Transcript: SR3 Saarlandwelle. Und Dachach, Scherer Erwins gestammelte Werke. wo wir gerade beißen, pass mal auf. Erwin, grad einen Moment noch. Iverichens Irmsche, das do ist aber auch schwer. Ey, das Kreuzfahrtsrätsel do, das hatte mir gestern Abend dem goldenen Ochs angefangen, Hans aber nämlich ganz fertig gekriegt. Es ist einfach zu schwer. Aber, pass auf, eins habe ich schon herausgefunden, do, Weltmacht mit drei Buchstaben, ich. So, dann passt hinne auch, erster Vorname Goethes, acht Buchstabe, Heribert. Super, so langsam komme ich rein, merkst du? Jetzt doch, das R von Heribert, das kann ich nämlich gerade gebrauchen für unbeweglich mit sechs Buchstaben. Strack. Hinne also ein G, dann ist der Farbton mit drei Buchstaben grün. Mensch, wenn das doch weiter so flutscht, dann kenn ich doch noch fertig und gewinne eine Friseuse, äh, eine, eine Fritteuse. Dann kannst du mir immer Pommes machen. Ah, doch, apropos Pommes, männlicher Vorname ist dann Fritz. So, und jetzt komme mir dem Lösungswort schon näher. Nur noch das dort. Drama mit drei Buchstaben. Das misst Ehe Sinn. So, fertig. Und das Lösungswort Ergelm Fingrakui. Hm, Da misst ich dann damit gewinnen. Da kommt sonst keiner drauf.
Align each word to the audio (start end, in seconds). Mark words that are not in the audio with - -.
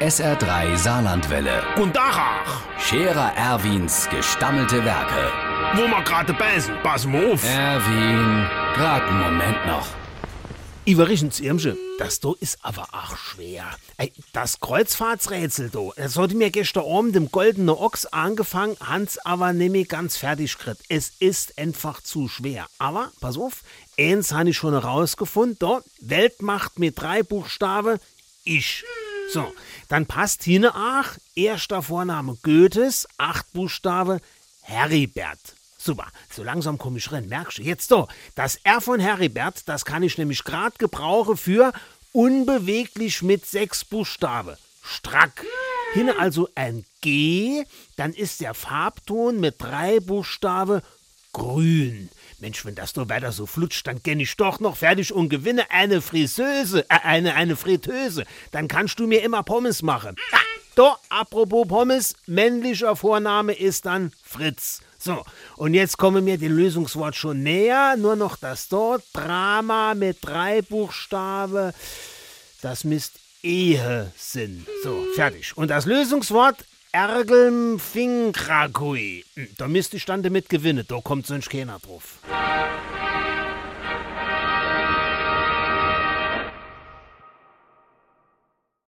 SR3 0.00 0.76
Saarlandwelle. 0.76 1.60
Und 1.74 1.96
Dachach, 1.96 2.62
Scherer 2.78 3.32
Erwins 3.34 4.08
gestammelte 4.08 4.84
Werke. 4.84 5.32
wo 5.74 5.88
wir 5.88 6.02
gerade 6.04 6.32
beißen, 6.34 6.72
pass 6.84 7.04
mal 7.04 7.32
auf. 7.32 7.42
Erwin, 7.42 8.46
grad 8.76 9.02
einen 9.02 9.18
Moment 9.18 9.66
noch. 9.66 9.88
Iverichens 10.84 11.40
Irmsche, 11.40 11.76
das 11.98 12.20
do 12.20 12.36
ist 12.38 12.58
aber 12.62 12.86
auch 12.92 13.16
schwer. 13.16 13.64
Ey, 13.96 14.12
das 14.32 14.60
Kreuzfahrtsrätsel 14.60 15.68
do, 15.68 15.92
das 15.96 16.16
hatte 16.16 16.36
mir 16.36 16.50
gestern 16.50 16.84
Abend 16.84 17.16
dem 17.16 17.32
goldenen 17.32 17.70
Ochs 17.70 18.06
angefangen, 18.06 18.76
Hans 18.80 19.18
aber 19.18 19.52
nämlich 19.52 19.88
ganz 19.88 20.16
fertig 20.16 20.56
gekriegt. 20.56 20.80
Es 20.88 21.10
ist 21.18 21.58
einfach 21.58 22.00
zu 22.02 22.28
schwer. 22.28 22.66
Aber, 22.78 23.10
pass 23.20 23.36
auf, 23.36 23.62
eins 23.98 24.32
habe 24.32 24.50
ich 24.50 24.56
schon 24.56 24.74
herausgefunden, 24.74 25.58
do, 25.58 25.80
Weltmacht 26.00 26.78
mit 26.78 27.00
drei 27.00 27.24
Buchstaben, 27.24 27.98
ich. 28.44 28.84
So, 29.30 29.52
dann 29.88 30.06
passt 30.06 30.42
hinne 30.42 30.74
auch, 30.74 31.04
erster 31.34 31.82
Vorname 31.82 32.38
Goethes, 32.42 33.06
acht 33.18 33.52
Buchstabe, 33.52 34.20
Heribert. 34.62 35.38
Super, 35.76 36.06
so 36.30 36.42
langsam 36.42 36.78
komme 36.78 36.98
ich 36.98 37.12
rein, 37.12 37.28
merkst 37.28 37.58
du? 37.58 37.62
Jetzt 37.62 37.90
doch, 37.90 38.08
das 38.34 38.56
R 38.64 38.80
von 38.80 39.00
Heribert, 39.00 39.68
das 39.68 39.84
kann 39.84 40.02
ich 40.02 40.18
nämlich 40.18 40.44
gerade 40.44 40.76
gebrauchen 40.78 41.36
für 41.36 41.72
unbeweglich 42.12 43.22
mit 43.22 43.46
sechs 43.46 43.84
Buchstaben. 43.84 44.56
Strack. 44.82 45.44
Hinne 45.92 46.18
also 46.18 46.48
ein 46.54 46.84
G, 47.00 47.64
dann 47.96 48.12
ist 48.12 48.40
der 48.40 48.54
Farbton 48.54 49.40
mit 49.40 49.56
drei 49.58 50.00
Buchstaben 50.00 50.82
grün. 51.38 52.10
Mensch, 52.40 52.64
wenn 52.64 52.74
das 52.74 52.92
doch 52.92 53.08
weiter 53.08 53.32
so 53.32 53.46
flutscht, 53.46 53.86
dann 53.86 54.02
kenn 54.02 54.20
ich 54.20 54.36
doch 54.36 54.60
noch 54.60 54.76
fertig 54.76 55.12
und 55.12 55.28
gewinne 55.28 55.70
eine 55.70 56.00
Friseuse, 56.00 56.84
äh, 56.88 56.98
eine, 57.02 57.34
eine 57.34 57.56
Fritteuse. 57.56 58.24
Dann 58.52 58.68
kannst 58.68 59.00
du 59.00 59.06
mir 59.06 59.22
immer 59.22 59.42
Pommes 59.42 59.82
machen. 59.82 60.16
Ah, 60.32 60.38
doch, 60.74 61.00
apropos 61.08 61.66
Pommes, 61.66 62.14
männlicher 62.26 62.94
Vorname 62.94 63.54
ist 63.54 63.86
dann 63.86 64.12
Fritz. 64.22 64.82
So, 64.98 65.24
und 65.56 65.74
jetzt 65.74 65.96
komme 65.96 66.20
mir 66.20 66.38
dem 66.38 66.56
Lösungswort 66.56 67.16
schon 67.16 67.42
näher. 67.42 67.96
Nur 67.96 68.16
noch 68.16 68.36
das 68.36 68.68
dort. 68.68 69.02
Drama 69.12 69.94
mit 69.94 70.18
drei 70.20 70.62
Buchstaben. 70.62 71.72
Das 72.62 72.84
misst 72.84 73.14
Ehe 73.42 74.12
Sinn. 74.16 74.66
So, 74.82 75.04
fertig. 75.14 75.56
Und 75.56 75.68
das 75.68 75.86
Lösungswort 75.86 76.64
Ergelm 76.98 77.78
Fingrakui. 77.78 79.24
Hm, 79.36 79.46
Da 79.56 79.68
misst 79.68 79.94
ich 79.94 80.04
dann 80.04 80.24
damit 80.24 80.48
gewinnen. 80.48 80.84
Da 80.88 81.00
kommt 81.00 81.28
sonst 81.28 81.48
keiner 81.48 81.78
drauf. 81.78 82.18